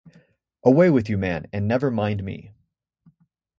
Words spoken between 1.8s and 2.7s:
mind me.